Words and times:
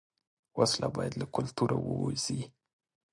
وسله 0.57 0.87
باید 0.95 1.13
له 1.21 1.25
کلتوره 1.35 1.75
ووځي 1.79 2.41